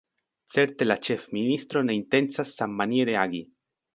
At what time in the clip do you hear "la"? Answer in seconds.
0.87-0.95